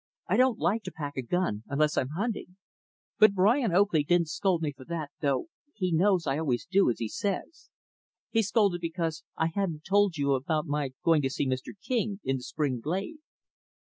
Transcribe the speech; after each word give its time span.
I 0.27 0.35
don't 0.35 0.57
like 0.57 0.81
to 0.85 0.91
'pack 0.91 1.15
a 1.15 1.21
gun' 1.21 1.61
unless 1.67 1.95
I'm 1.95 2.09
hunting. 2.17 2.57
But 3.19 3.35
Brian 3.35 3.71
Oakley 3.71 4.03
didn't 4.03 4.29
scold 4.29 4.63
me 4.63 4.73
for 4.73 4.83
that, 4.85 5.11
though 5.21 5.45
he 5.75 5.91
knows 5.91 6.25
I 6.25 6.39
always 6.39 6.65
do 6.65 6.89
as 6.89 6.97
he 6.97 7.07
says. 7.07 7.69
He 8.31 8.41
scolded 8.41 8.81
because 8.81 9.23
I 9.37 9.51
hadn't 9.53 9.83
told 9.83 10.17
you 10.17 10.33
about 10.33 10.65
my 10.65 10.93
going 11.03 11.21
to 11.21 11.29
see 11.29 11.45
Mr. 11.47 11.73
King, 11.79 12.19
in 12.23 12.37
the 12.37 12.41
spring 12.41 12.79
glade." 12.79 13.19